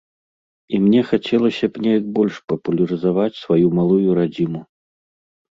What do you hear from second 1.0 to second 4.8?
хацелася б неяк больш папулярызаваць сваю малую радзіму.